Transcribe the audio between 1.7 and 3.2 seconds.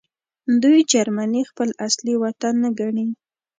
اصلي وطن نه ګڼي